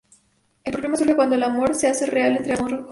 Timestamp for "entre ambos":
2.37-2.69